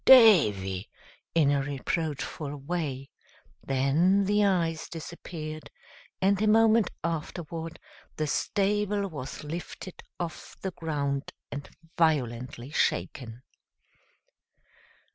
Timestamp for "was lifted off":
9.07-10.55